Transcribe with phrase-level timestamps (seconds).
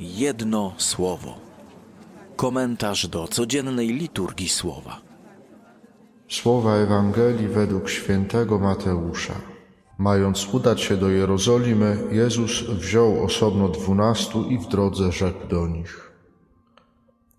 [0.00, 1.34] Jedno słowo.
[2.36, 5.00] Komentarz do codziennej liturgii słowa.
[6.28, 9.34] Słowa Ewangelii według świętego Mateusza.
[9.98, 16.12] Mając udać się do Jerozolimy, Jezus wziął osobno dwunastu i w drodze rzekł do nich.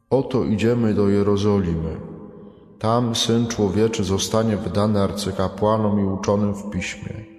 [0.09, 1.99] Oto idziemy do Jerozolimy.
[2.79, 7.38] Tam Syn Człowieczy zostanie wydany arcykapłanom i uczonym w piśmie.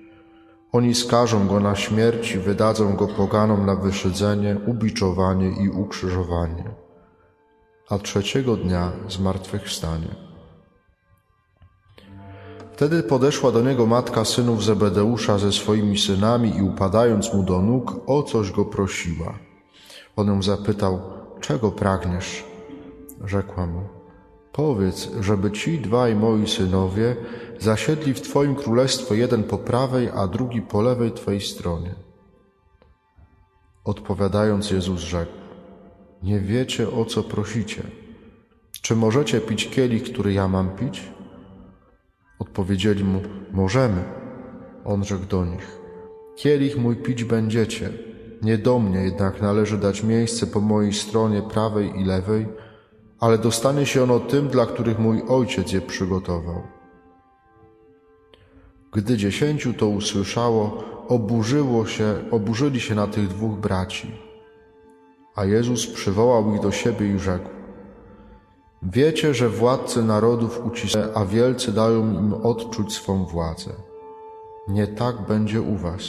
[0.73, 6.65] Oni skażą Go na śmierć i wydadzą Go poganom na wyszydzenie, ubiczowanie i ukrzyżowanie.
[7.89, 10.15] A trzeciego dnia zmartwychwstanie.
[12.73, 18.01] Wtedy podeszła do niego matka synów Zebedeusza ze swoimi synami i upadając mu do nóg,
[18.07, 19.39] o coś go prosiła.
[20.17, 21.01] On ją zapytał,
[21.41, 22.45] czego pragniesz?
[23.25, 23.81] Rzekła mu,
[24.53, 27.17] powiedz, żeby ci dwaj moi synowie
[27.59, 31.95] zasiedli w Twoim królestwie jeden po prawej, a drugi po lewej Twojej stronie.
[33.85, 35.33] Odpowiadając Jezus rzekł,
[36.23, 37.83] nie wiecie o co prosicie.
[38.83, 41.03] Czy możecie pić kielich, który ja mam pić?
[42.39, 43.21] Odpowiedzieli mu,
[43.53, 44.05] możemy.
[44.85, 45.81] On rzekł do nich,
[46.37, 47.91] kielich mój pić będziecie,
[48.43, 52.47] nie do mnie jednak należy dać miejsce po mojej stronie prawej i lewej,
[53.21, 56.63] ale dostanie się ono tym, dla których mój ojciec je przygotował.
[58.93, 64.11] Gdy dziesięciu to usłyszało, oburzyło się, oburzyli się na tych dwóch braci.
[65.37, 67.49] A Jezus przywołał ich do siebie i rzekł,
[68.83, 73.71] Wiecie, że władcy narodów uciskają, a wielcy dają im odczuć swą władzę.
[74.69, 76.03] Nie tak będzie u was.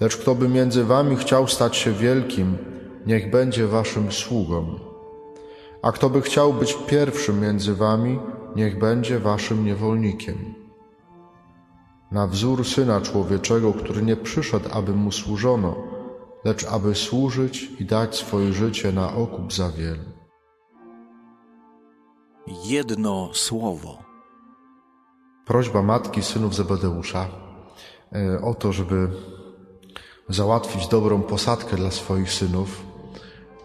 [0.00, 2.58] Lecz kto by między wami chciał stać się wielkim,
[3.06, 4.78] niech będzie waszym sługą.
[5.82, 8.18] A kto by chciał być pierwszym między wami,
[8.56, 10.54] niech będzie waszym niewolnikiem.
[12.10, 15.76] Na wzór Syna Człowieczego, który nie przyszedł, aby Mu służono,
[16.44, 20.04] lecz aby służyć i dać swoje życie na okup za wielu.
[22.64, 24.02] Jedno słowo.
[25.46, 27.28] Prośba matki synów Zebedeusza
[28.12, 29.08] e, o to, żeby
[30.28, 32.82] załatwić dobrą posadkę dla swoich synów,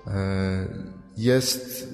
[0.07, 1.86] e, jest,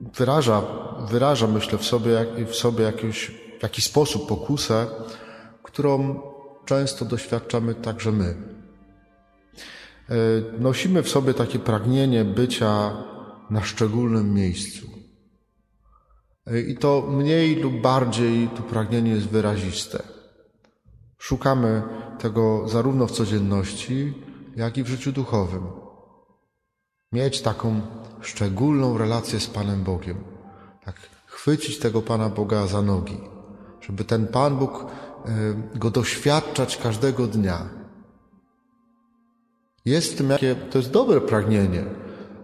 [0.00, 0.62] wyraża,
[1.10, 4.86] wyraża myślę w sobie, w sobie jakiś, w jakiś sposób pokusę,
[5.62, 6.20] którą
[6.64, 8.34] często doświadczamy także my.
[10.08, 10.14] E,
[10.60, 12.92] nosimy w sobie takie pragnienie bycia
[13.50, 14.86] na szczególnym miejscu.
[16.46, 20.02] E, I to mniej lub bardziej to pragnienie jest wyraziste.
[21.18, 21.82] Szukamy
[22.18, 24.14] tego zarówno w codzienności,
[24.56, 25.87] jak i w życiu duchowym.
[27.12, 27.80] Mieć taką
[28.20, 30.24] szczególną relację z Panem Bogiem.
[30.84, 30.96] Tak,
[31.26, 33.20] chwycić tego Pana Boga za nogi,
[33.80, 34.88] żeby ten Pan Bóg e,
[35.78, 37.68] go doświadczać każdego dnia.
[39.84, 41.84] Jest w tym jakie, to jest dobre pragnienie,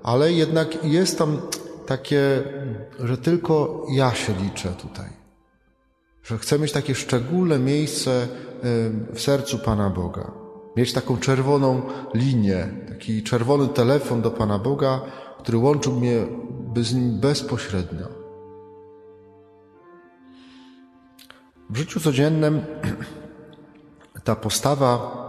[0.03, 1.41] ale jednak jest tam
[1.87, 2.43] takie,
[3.01, 5.09] że tylko ja się liczę tutaj.
[6.23, 8.29] Że chcę mieć takie szczególne miejsce
[9.13, 10.44] w sercu Pana Boga.
[10.77, 11.83] Mieć taką czerwoną
[12.15, 15.01] linię, taki czerwony telefon do Pana Boga,
[15.39, 16.27] który łączył mnie
[16.77, 18.07] z Nim bezpośrednio.
[21.71, 22.61] W życiu codziennym
[24.25, 25.25] ta postawa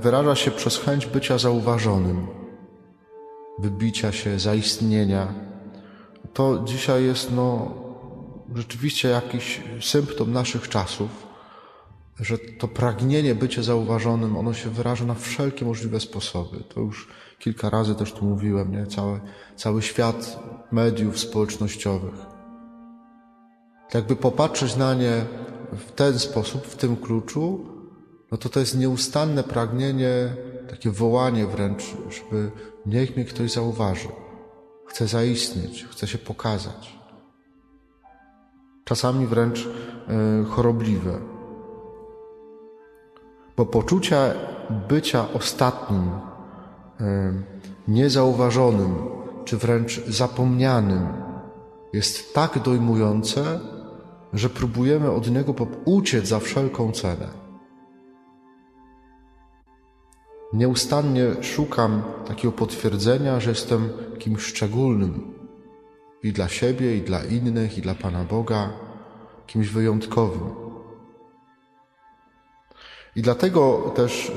[0.00, 2.26] wyraża się przez chęć bycia zauważonym,
[3.58, 5.34] wybicia się, zaistnienia,
[6.32, 7.74] to dzisiaj jest no,
[8.54, 11.31] rzeczywiście jakiś symptom naszych czasów,
[12.22, 16.64] że to pragnienie bycia zauważonym, ono się wyraża na wszelkie możliwe sposoby.
[16.74, 18.86] To już kilka razy też tu mówiłem, nie?
[18.86, 19.20] Cały,
[19.56, 20.38] cały świat
[20.72, 22.14] mediów społecznościowych.
[23.86, 25.24] Tak jakby popatrzeć na nie
[25.72, 27.66] w ten sposób, w tym kluczu,
[28.30, 30.36] no to to jest nieustanne pragnienie,
[30.70, 32.50] takie wołanie wręcz, żeby
[32.86, 34.12] niech mnie ktoś zauważył.
[34.86, 36.98] Chce zaistnieć, chce się pokazać.
[38.84, 41.31] Czasami wręcz y, chorobliwe.
[43.56, 44.34] Bo poczucie
[44.88, 46.10] bycia ostatnim,
[47.88, 48.94] niezauważonym,
[49.44, 51.06] czy wręcz zapomnianym
[51.92, 53.60] jest tak dojmujące,
[54.32, 55.54] że próbujemy od niego
[55.84, 57.28] uciec za wszelką cenę.
[60.52, 63.88] Nieustannie szukam takiego potwierdzenia, że jestem
[64.18, 65.34] kimś szczególnym
[66.22, 68.70] i dla siebie, i dla innych, i dla Pana Boga,
[69.46, 70.61] kimś wyjątkowym.
[73.16, 74.32] I dlatego też y,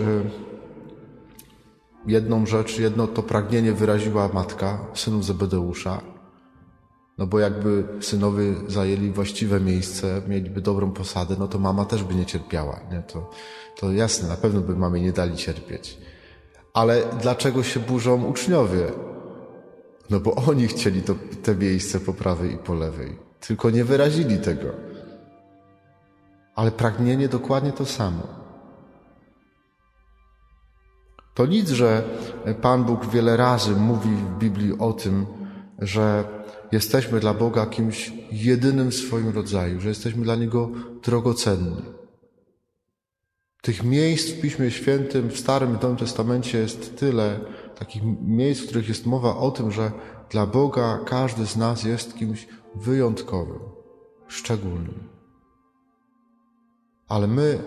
[2.07, 6.01] jedną rzecz, jedno to pragnienie wyraziła matka synów Zebedeusza,
[7.17, 12.15] no bo jakby synowie zajęli właściwe miejsce, mieliby dobrą posadę, no to mama też by
[12.15, 12.79] nie cierpiała.
[12.91, 13.01] Nie?
[13.01, 13.29] To,
[13.79, 15.97] to jasne, na pewno by mamie nie dali cierpieć.
[16.73, 18.91] Ale dlaczego się burzą uczniowie?
[20.09, 23.17] No bo oni chcieli to, te miejsce po prawej i po lewej.
[23.47, 24.67] Tylko nie wyrazili tego.
[26.55, 28.44] Ale pragnienie dokładnie to samo.
[31.35, 32.03] To nic, że
[32.61, 35.25] Pan Bóg wiele razy mówi w Biblii o tym,
[35.79, 36.23] że
[36.71, 40.69] jesteśmy dla Boga kimś jedynym w swoim rodzaju, że jesteśmy dla Niego
[41.03, 41.81] drogocenni.
[43.61, 47.39] Tych miejsc w Piśmie Świętym, w Starym i Nowym Testamencie jest tyle,
[47.79, 49.91] takich miejsc, w których jest mowa o tym, że
[50.29, 53.59] dla Boga każdy z nas jest kimś wyjątkowym,
[54.27, 55.09] szczególnym.
[57.07, 57.59] Ale my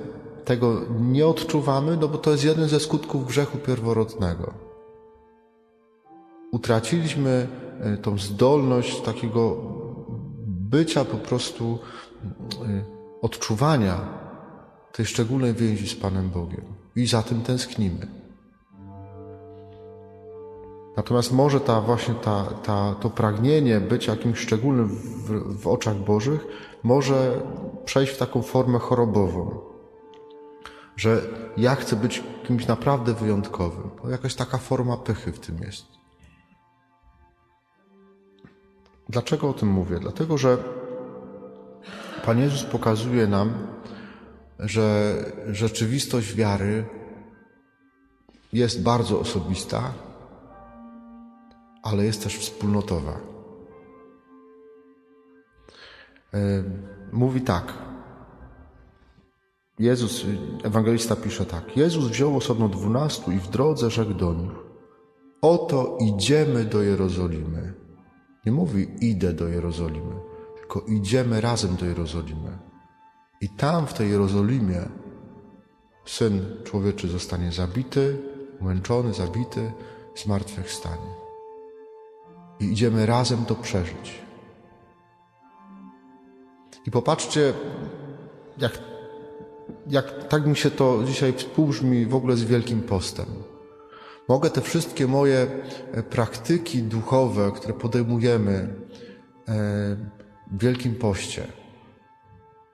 [0.48, 4.54] tego nie odczuwamy, no bo to jest jeden ze skutków grzechu pierworodnego.
[6.52, 7.48] Utraciliśmy
[7.80, 9.56] e, tą zdolność takiego
[10.46, 11.78] bycia po prostu,
[12.52, 12.84] e,
[13.22, 13.96] odczuwania
[14.92, 16.64] tej szczególnej więzi z Panem Bogiem.
[16.96, 18.06] I za tym tęsknimy.
[20.96, 26.46] Natomiast może ta właśnie ta, ta, to pragnienie bycia jakimś szczególnym w, w oczach Bożych
[26.82, 27.40] może
[27.84, 29.68] przejść w taką formę chorobową,
[30.98, 31.22] że
[31.56, 33.90] ja chcę być kimś naprawdę wyjątkowym.
[34.02, 35.86] To jakaś taka forma pychy w tym jest.
[39.08, 39.98] Dlaczego o tym mówię?
[40.00, 40.58] Dlatego, że
[42.24, 43.66] Pan Jezus pokazuje nam,
[44.58, 45.14] że
[45.46, 46.86] rzeczywistość wiary
[48.52, 49.92] jest bardzo osobista,
[51.82, 53.12] ale jest też wspólnotowa.
[56.34, 56.38] E,
[57.12, 57.87] mówi tak.
[59.78, 60.26] Jezus,
[60.62, 61.76] ewangelista pisze tak.
[61.76, 64.52] Jezus wziął osobno dwunastu i w drodze rzekł do nich:
[65.42, 67.74] Oto idziemy do Jerozolimy.
[68.46, 70.14] Nie mówi idę do Jerozolimy,
[70.56, 72.58] tylko idziemy razem do Jerozolimy.
[73.40, 74.88] I tam w tej Jerozolimie
[76.04, 78.18] syn człowieczy zostanie zabity,
[78.60, 79.72] umęczony, zabity,
[80.16, 81.14] zmartwychwstanie.
[82.60, 84.22] I idziemy razem to przeżyć.
[86.86, 87.52] I popatrzcie,
[88.58, 88.80] jak,
[89.88, 93.26] jak tak mi się to dzisiaj współbrzmi w ogóle z Wielkim Postem.
[94.28, 95.46] Mogę te wszystkie moje
[95.92, 98.68] e, praktyki duchowe, które podejmujemy e,
[100.52, 101.46] w Wielkim Poście,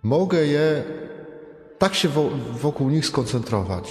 [0.03, 0.85] mogę je
[1.79, 2.09] tak się
[2.53, 3.91] wokół nich skoncentrować,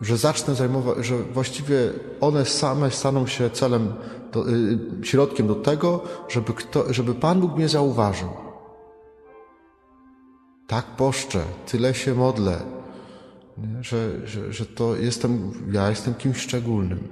[0.00, 1.76] że zacznę zajmować, że właściwie
[2.20, 3.92] one same staną się celem,
[5.02, 8.47] y, środkiem do tego, żeby, kto, żeby Pan Bóg mnie zauważył.
[10.68, 12.60] Tak poszczę, tyle się modlę,
[13.80, 17.08] Że, że, że to jestem, ja jestem kimś szczególnym.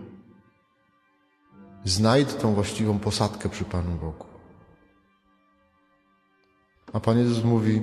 [1.85, 4.26] Znajdę tą właściwą posadkę przy Panu Bogu.
[6.93, 7.82] A Pan Jezus mówi,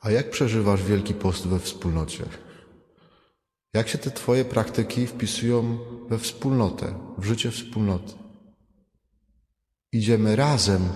[0.00, 2.24] a jak przeżywasz Wielki Post we wspólnocie?
[3.74, 8.12] Jak się te Twoje praktyki wpisują we wspólnotę, w życie wspólnoty?
[9.92, 10.88] Idziemy razem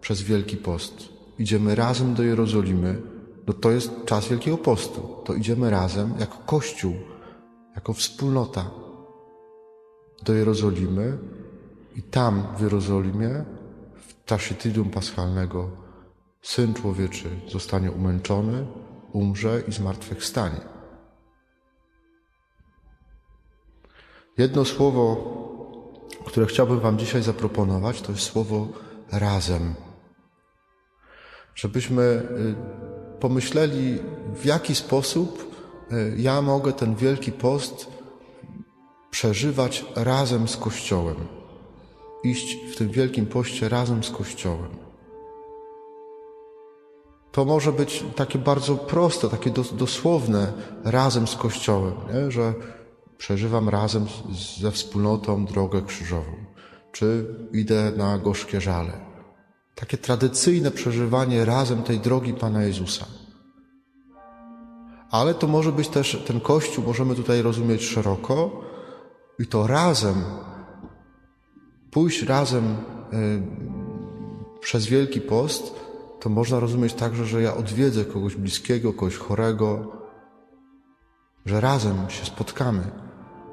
[0.00, 1.17] przez Wielki Post.
[1.38, 3.02] Idziemy razem do Jerozolimy.
[3.46, 5.00] No to jest czas Wielkiego Postu.
[5.24, 6.94] To idziemy razem jako Kościół,
[7.74, 8.70] jako wspólnota
[10.22, 11.18] do Jerozolimy
[11.96, 13.44] i tam w Jerozolimie
[13.94, 15.70] w czasie Tydium Paschalnego
[16.42, 18.66] Syn Człowieczy zostanie umęczony,
[19.12, 20.60] umrze i zmartwychwstanie.
[24.38, 25.16] Jedno słowo,
[26.26, 28.68] które chciałbym Wam dzisiaj zaproponować, to jest słowo
[29.12, 29.74] razem.
[31.58, 33.98] Żebyśmy y, pomyśleli,
[34.34, 35.54] w jaki sposób
[35.92, 37.88] y, ja mogę ten wielki post
[39.10, 41.16] przeżywać razem z Kościołem.
[42.24, 44.76] Iść w tym wielkim poście razem z Kościołem.
[47.32, 50.52] To może być takie bardzo proste, takie dosłowne
[50.84, 52.30] razem z Kościołem, nie?
[52.30, 52.54] że
[53.16, 54.06] przeżywam razem
[54.60, 56.32] ze wspólnotą drogę krzyżową,
[56.92, 59.07] czy idę na gorzkie żale.
[59.80, 63.06] Takie tradycyjne przeżywanie razem tej drogi Pana Jezusa.
[65.10, 68.64] Ale to może być też ten Kościół, możemy tutaj rozumieć szeroko
[69.38, 70.24] i to razem,
[71.90, 72.76] pójść razem
[73.12, 73.42] y,
[74.60, 75.74] przez Wielki Post,
[76.20, 79.92] to można rozumieć także, że ja odwiedzę kogoś bliskiego, kogoś chorego,
[81.46, 82.90] że razem się spotkamy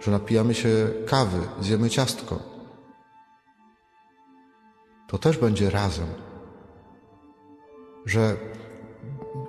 [0.05, 2.54] że napijamy się kawy, zjemy ciastko.
[5.15, 6.07] To też będzie razem.
[8.05, 8.35] Że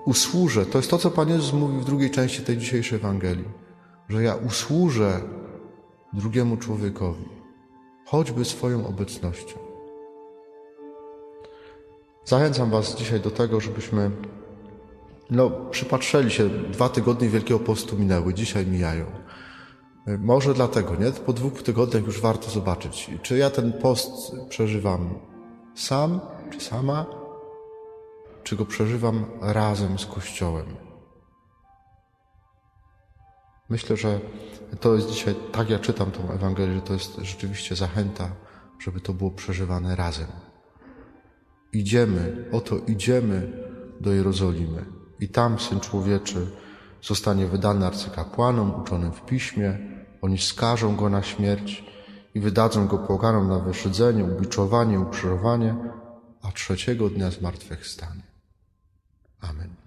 [0.05, 3.49] usłużę, to jest to, co Pan Jezus mówi w drugiej części tej dzisiejszej Ewangelii,
[4.09, 5.21] że ja usłużę
[6.13, 7.25] drugiemu człowiekowi,
[8.05, 9.59] choćby swoją obecnością.
[12.25, 14.11] Zachęcam Was dzisiaj do tego, żebyśmy
[15.31, 16.49] no, przypatrzyli się.
[16.49, 19.07] Dwa tygodnie Wielkiego Postu minęły, dzisiaj mijają
[20.19, 21.11] Może dlatego, nie?
[21.13, 25.36] Po dwóch tygodniach już warto zobaczyć, czy ja ten post przeżywam
[25.77, 27.07] sam, czy sama,
[28.43, 30.67] czy go przeżywam razem z Kościołem.
[33.69, 34.21] Myślę, że
[34.81, 38.31] to jest dzisiaj, tak ja czytam tą Ewangelię, że to jest rzeczywiście zachęta,
[38.79, 40.27] żeby to było przeżywane razem.
[41.73, 43.53] Idziemy, oto idziemy
[44.01, 44.85] do Jerozolimy
[45.21, 46.47] i tam Syn Człowieczy
[47.03, 49.79] zostanie wydany arcykapłanom uczonym w piśmie,
[50.23, 51.85] oni skażą go na śmierć
[52.37, 55.75] i wydadzą go poganom na wyszydzenie, ubiczowanie, ukrzyżowanie,
[56.43, 58.23] a trzeciego dnia zmartwychwstanie.
[59.41, 59.86] Amen.